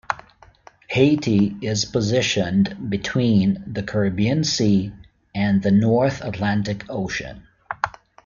[0.87, 4.91] Haiti is positioned between the Caribbean Sea
[5.35, 7.45] and the North Atlantic Ocean.